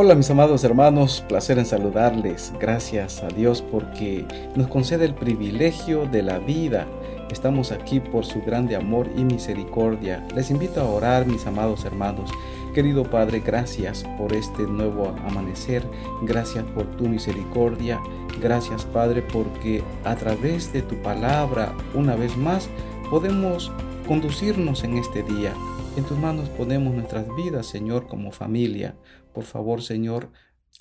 [0.00, 2.52] Hola mis amados hermanos, placer en saludarles.
[2.60, 4.24] Gracias a Dios porque
[4.54, 6.86] nos concede el privilegio de la vida.
[7.32, 10.24] Estamos aquí por su grande amor y misericordia.
[10.36, 12.30] Les invito a orar mis amados hermanos.
[12.72, 15.82] Querido Padre, gracias por este nuevo amanecer.
[16.22, 18.00] Gracias por tu misericordia.
[18.40, 22.68] Gracias Padre porque a través de tu palabra una vez más
[23.10, 23.72] podemos
[24.06, 25.52] conducirnos en este día.
[25.98, 28.94] En tus manos ponemos nuestras vidas, Señor, como familia.
[29.34, 30.30] Por favor, Señor,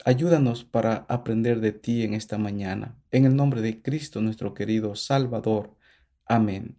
[0.05, 2.95] ayúdanos para aprender de ti en esta mañana.
[3.09, 5.75] En el nombre de Cristo, nuestro querido Salvador.
[6.23, 6.77] Amén.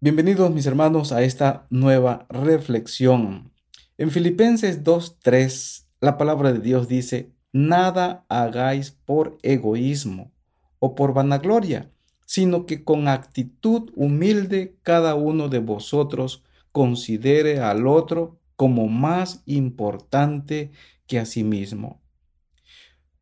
[0.00, 3.52] Bienvenidos mis hermanos a esta nueva reflexión.
[3.96, 10.32] En Filipenses 2.3, la palabra de Dios dice, nada hagáis por egoísmo
[10.80, 11.92] o por vanagloria
[12.30, 20.70] sino que con actitud humilde cada uno de vosotros considere al otro como más importante
[21.08, 22.00] que a sí mismo.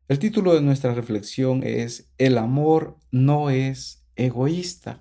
[0.09, 4.99] El título de nuestra reflexión es El amor no es egoísta.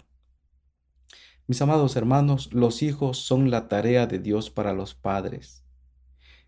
[1.47, 5.65] Mis amados hermanos, los hijos son la tarea de Dios para los padres.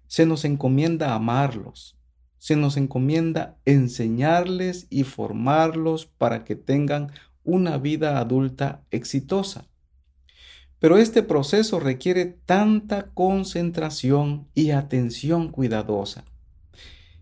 [0.06, 1.98] Se nos encomienda amarlos,
[2.38, 7.12] se nos encomienda enseñarles y formarlos para que tengan
[7.50, 9.66] una vida adulta exitosa.
[10.78, 16.24] Pero este proceso requiere tanta concentración y atención cuidadosa.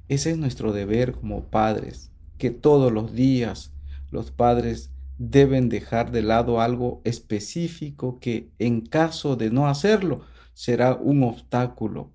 [0.08, 3.72] Ese es nuestro deber como padres, que todos los días
[4.10, 10.22] los padres deben dejar de lado algo específico que en caso de no hacerlo
[10.54, 12.12] será un obstáculo,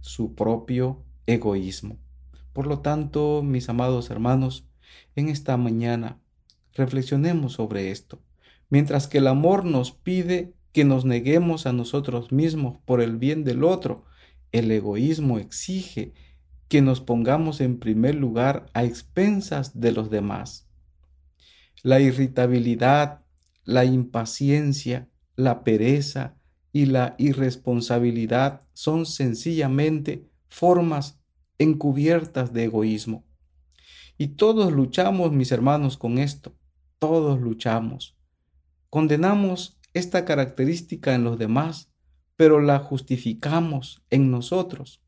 [0.00, 1.96] su propio egoísmo.
[2.52, 4.66] Por lo tanto, mis amados hermanos,
[5.16, 6.20] en esta mañana
[6.74, 8.20] Reflexionemos sobre esto.
[8.70, 13.44] Mientras que el amor nos pide que nos neguemos a nosotros mismos por el bien
[13.44, 14.06] del otro,
[14.52, 16.14] el egoísmo exige
[16.68, 20.68] que nos pongamos en primer lugar a expensas de los demás.
[21.82, 23.20] La irritabilidad,
[23.64, 26.36] la impaciencia, la pereza
[26.72, 31.20] y la irresponsabilidad son sencillamente formas
[31.58, 33.24] encubiertas de egoísmo.
[34.16, 36.54] Y todos luchamos, mis hermanos, con esto.
[37.02, 38.16] Todos luchamos.
[38.88, 41.90] Condenamos esta característica en los demás,
[42.36, 45.02] pero la justificamos en nosotros.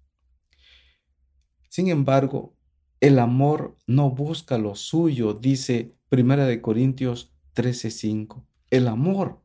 [1.68, 2.56] Sin embargo,
[2.98, 8.44] el amor no busca lo suyo, dice 1 Corintios 13:5.
[8.70, 9.40] El amor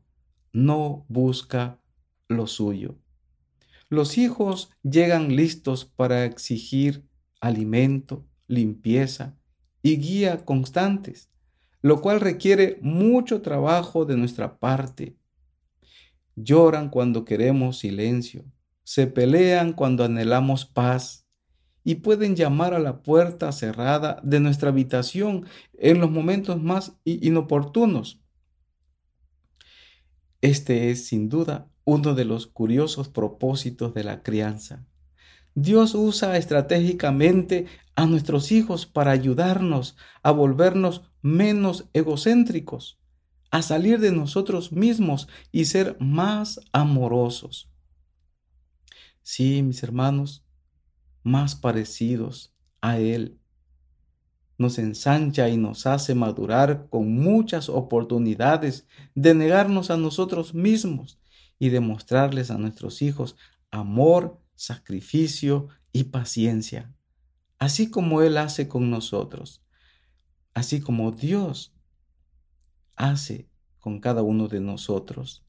[0.52, 1.80] no busca
[2.26, 2.98] lo suyo.
[3.88, 7.06] Los hijos llegan listos para exigir
[7.40, 9.38] alimento, limpieza
[9.84, 11.30] y guía constantes
[11.82, 15.16] lo cual requiere mucho trabajo de nuestra parte.
[16.36, 18.44] Lloran cuando queremos silencio,
[18.84, 21.26] se pelean cuando anhelamos paz
[21.84, 25.46] y pueden llamar a la puerta cerrada de nuestra habitación
[25.78, 28.20] en los momentos más inoportunos.
[30.40, 34.86] Este es sin duda uno de los curiosos propósitos de la crianza.
[35.54, 37.66] Dios usa estratégicamente
[37.96, 42.98] a nuestros hijos para ayudarnos a volvernos menos egocéntricos,
[43.50, 47.70] a salir de nosotros mismos y ser más amorosos.
[49.22, 50.44] Sí, mis hermanos,
[51.22, 53.38] más parecidos a Él.
[54.56, 61.18] Nos ensancha y nos hace madurar con muchas oportunidades de negarnos a nosotros mismos
[61.58, 63.36] y demostrarles a nuestros hijos
[63.70, 66.92] amor, sacrificio y paciencia,
[67.58, 69.62] así como Él hace con nosotros
[70.54, 71.74] así como Dios
[72.96, 75.44] hace con cada uno de nosotros.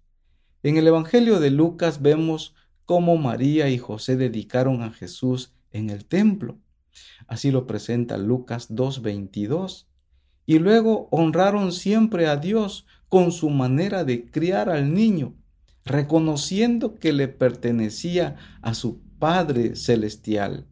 [0.64, 6.06] En el Evangelio de Lucas vemos cómo María y José dedicaron a Jesús en el
[6.06, 6.60] templo.
[7.28, 9.88] Así lo presenta Lucas 2.22.
[10.46, 15.36] Y luego honraron siempre a Dios con su manera de criar al niño,
[15.86, 20.68] reconociendo que le pertenecía a su Padre Celestial.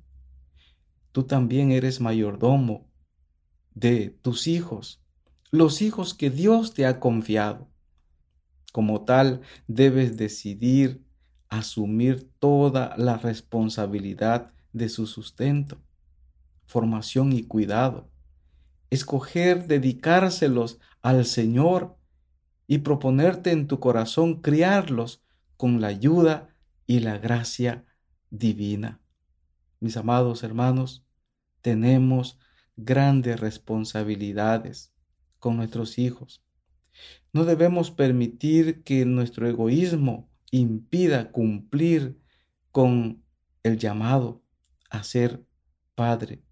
[1.11, 2.88] Tú también eres mayordomo
[3.73, 5.01] de tus hijos,
[5.51, 7.69] los hijos que Dios te ha confiado.
[8.71, 11.03] Como tal, debes decidir
[11.49, 15.81] asumir toda la responsabilidad de su sustento,
[16.65, 18.09] formación y cuidado.
[18.91, 21.97] Escoger dedicárselos al Señor
[22.67, 25.23] y proponerte en tu corazón criarlos
[25.57, 26.49] con la ayuda
[26.85, 27.85] y la gracia
[28.29, 29.01] divina.
[29.79, 31.03] Mis amados hermanos,
[31.61, 32.37] tenemos
[32.83, 34.93] grandes responsabilidades
[35.39, 36.43] con nuestros hijos.
[37.31, 42.19] No debemos permitir que nuestro egoísmo impida cumplir
[42.71, 43.23] con
[43.63, 44.43] el llamado
[44.89, 45.45] a ser
[45.95, 46.43] padre,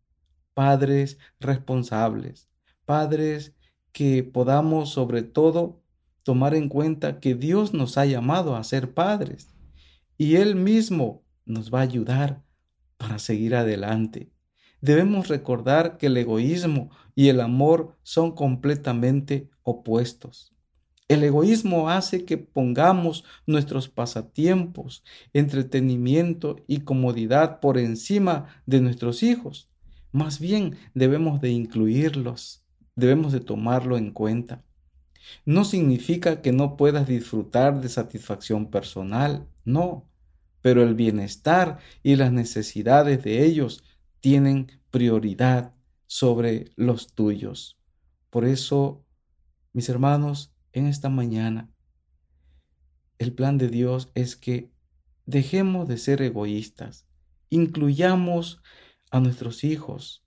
[0.53, 2.49] padres responsables,
[2.85, 3.55] padres
[3.91, 5.81] que podamos sobre todo
[6.23, 9.55] tomar en cuenta que Dios nos ha llamado a ser padres
[10.17, 12.43] y Él mismo nos va a ayudar
[12.97, 14.31] para seguir adelante.
[14.87, 20.53] Debemos recordar que el egoísmo y el amor son completamente opuestos.
[21.09, 25.03] El egoísmo hace que pongamos nuestros pasatiempos,
[25.33, 29.69] entretenimiento y comodidad por encima de nuestros hijos.
[30.13, 32.63] Más bien debemos de incluirlos,
[32.95, 34.63] debemos de tomarlo en cuenta.
[35.43, 40.09] No significa que no puedas disfrutar de satisfacción personal, no,
[40.61, 43.83] pero el bienestar y las necesidades de ellos
[44.27, 45.73] tienen prioridad
[46.05, 47.79] sobre los tuyos.
[48.29, 49.05] Por eso,
[49.71, 51.71] mis hermanos, en esta mañana,
[53.19, 54.69] el plan de Dios es que
[55.25, 57.07] dejemos de ser egoístas,
[57.49, 58.61] incluyamos
[59.11, 60.25] a nuestros hijos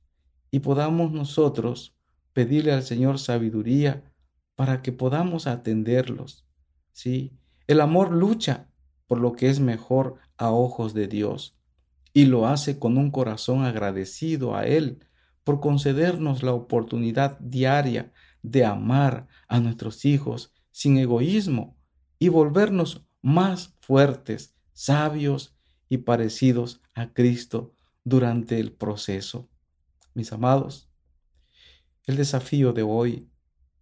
[0.50, 1.94] y podamos nosotros
[2.32, 4.14] pedirle al Señor sabiduría
[4.54, 6.46] para que podamos atenderlos.
[6.92, 7.36] Sí,
[7.66, 8.70] el amor lucha
[9.06, 11.59] por lo que es mejor a ojos de Dios
[12.12, 15.04] y lo hace con un corazón agradecido a Él
[15.44, 18.12] por concedernos la oportunidad diaria
[18.42, 21.76] de amar a nuestros hijos sin egoísmo
[22.18, 25.56] y volvernos más fuertes, sabios
[25.88, 27.74] y parecidos a Cristo
[28.04, 29.48] durante el proceso.
[30.14, 30.90] Mis amados,
[32.06, 33.28] el desafío de hoy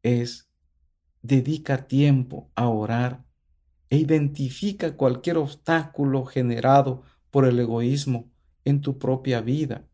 [0.03, 0.49] es
[1.23, 3.25] dedica tiempo a orar
[3.91, 8.31] e identifica cualquier obstáculo generado por el egoísmo
[8.65, 9.87] en tu propia vida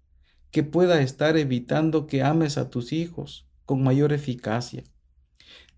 [0.54, 4.84] que pueda estar evitando que ames a tus hijos con mayor eficacia.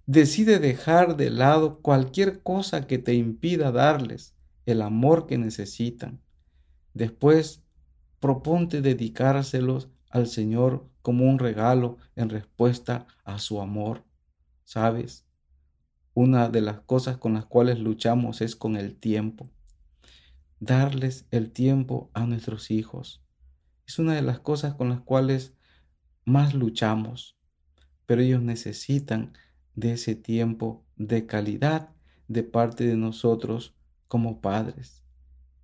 [0.04, 4.34] Decide dejar de lado cualquier cosa que te impida darles
[4.66, 6.20] el amor que necesitan.
[6.92, 7.62] Después,
[8.20, 14.04] proponte dedicárselos al Señor como un regalo en respuesta a su amor.
[14.64, 15.24] ¿Sabes?
[16.12, 19.48] Una de las cosas con las cuales luchamos es con el tiempo.
[20.60, 23.22] Darles el tiempo a nuestros hijos
[23.86, 25.54] es una de las cosas con las cuales
[26.24, 27.36] más luchamos,
[28.06, 29.34] pero ellos necesitan
[29.74, 31.90] de ese tiempo de calidad
[32.26, 33.76] de parte de nosotros
[34.08, 35.04] como padres.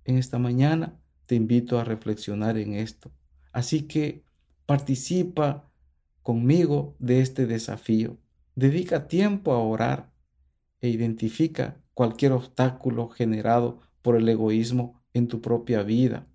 [0.05, 3.11] En esta mañana te invito a reflexionar en esto.
[3.51, 4.23] Así que
[4.65, 5.71] participa
[6.21, 8.19] conmigo de este desafío.
[8.55, 10.13] Dedica tiempo a orar
[10.79, 16.27] e identifica cualquier obstáculo generado por el egoísmo en tu propia vida.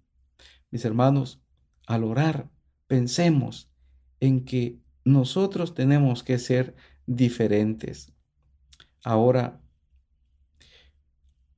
[0.73, 1.41] Mis hermanos,
[1.87, 2.51] al orar,
[2.89, 3.71] pensemos
[4.19, 6.75] en que nosotros tenemos que ser
[7.07, 8.13] diferentes.
[9.05, 9.61] Ahora,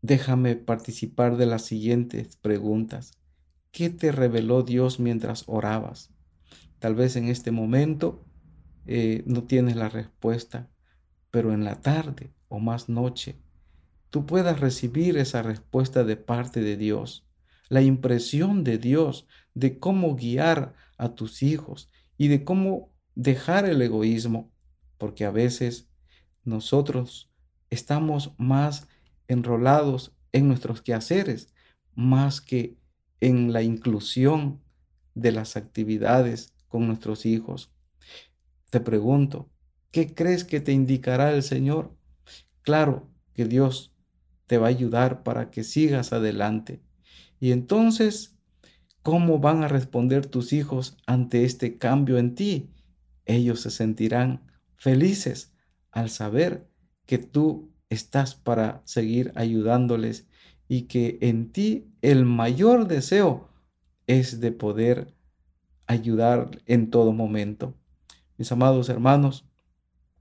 [0.03, 3.19] déjame participar de las siguientes preguntas.
[3.71, 6.11] ¿Qué te reveló Dios mientras orabas?
[6.79, 8.25] Tal vez en este momento
[8.87, 10.71] eh, no tienes la respuesta,
[11.31, 13.37] pero en la tarde o más noche,
[14.11, 17.27] tú puedas recibir esa respuesta de parte de Dios
[17.71, 23.81] la impresión de Dios de cómo guiar a tus hijos y de cómo dejar el
[23.81, 24.53] egoísmo,
[24.99, 25.89] porque a veces
[26.45, 27.31] nosotros
[27.71, 28.89] estamos más
[29.29, 31.55] enrolados en nuestros quehaceres,
[31.95, 32.77] más que
[33.21, 34.61] en la inclusión
[35.15, 37.73] de las actividades con nuestros hijos.
[38.71, 39.49] Te pregunto,
[39.93, 41.97] ¿qué crees que te indicará el Señor?
[42.63, 43.90] Claro que Dios
[44.51, 46.83] te va a ayudar para que sigas adelante,
[47.39, 48.37] y entonces,
[49.05, 52.73] ¿cómo van a responder tus hijos ante este cambio en ti?
[53.27, 55.55] Ellos se sentirán felices
[55.93, 56.69] al saber
[57.07, 60.27] que tú estás para seguir ayudándoles
[60.67, 63.51] y que en ti el mayor deseo
[64.09, 65.15] es de poder
[65.87, 67.77] ayudar en todo momento.
[68.37, 69.49] Mis amados hermanos,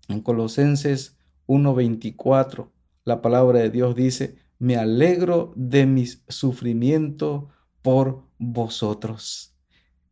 [0.07, 1.17] en Colosenses
[1.47, 2.71] 1:24,
[3.09, 7.45] la palabra de Dios dice, me alegro de mis sufrimientos
[7.81, 9.55] por vosotros.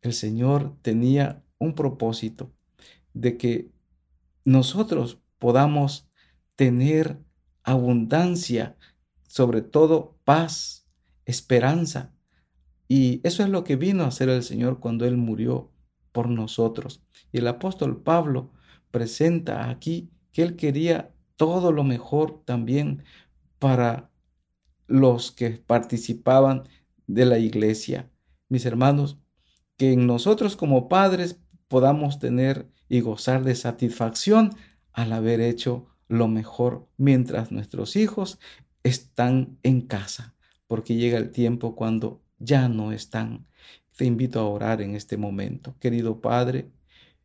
[0.02, 2.52] El Señor tenía un propósito
[3.14, 3.70] de que
[4.44, 6.10] nosotros podamos
[6.56, 7.20] tener
[7.62, 8.76] abundancia,
[9.28, 10.88] sobre todo paz,
[11.24, 12.12] esperanza.
[12.88, 15.70] Y eso es lo que vino a hacer el Señor cuando Él murió
[16.10, 17.04] por nosotros.
[17.30, 18.50] Y el apóstol Pablo
[18.90, 23.04] presenta aquí que Él quería todo lo mejor también
[23.58, 24.10] para
[24.88, 26.68] los que participaban
[27.06, 28.10] de la iglesia.
[28.50, 29.18] Mis hermanos,
[29.76, 34.50] que en nosotros como padres podamos tener y gozar de satisfacción
[34.92, 38.40] al haber hecho lo mejor mientras nuestros hijos
[38.82, 40.34] están en casa,
[40.66, 43.46] porque llega el tiempo cuando ya no están.
[43.96, 45.76] te invito a orar en este momento.
[45.80, 46.70] Querido Padre,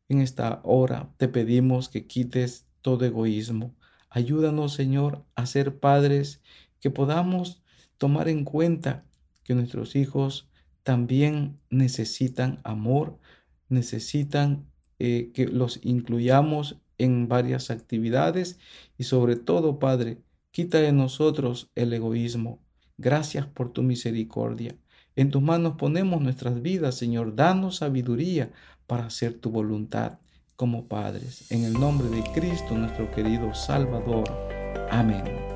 [0.09, 3.75] en esta hora te pedimos que quites todo egoísmo.
[4.15, 6.39] Ayúdanos, Señor, a ser padres
[6.79, 7.63] que podamos
[7.97, 9.05] tomar en cuenta
[9.43, 10.47] que nuestros hijos
[10.83, 13.17] también necesitan amor,
[13.69, 14.67] necesitan
[14.99, 18.59] eh, que los incluyamos en varias actividades
[18.99, 20.19] y sobre todo, Padre,
[20.51, 22.59] quita de nosotros el egoísmo.
[22.99, 24.77] Gracias por tu misericordia.
[25.15, 27.35] En tus manos ponemos nuestras vidas, Señor.
[27.35, 28.51] Danos sabiduría
[28.85, 30.19] para hacer tu voluntad
[30.63, 31.51] como padres.
[31.51, 34.23] En el nombre de Cristo, nuestro querido Salvador.
[34.89, 35.52] Amén.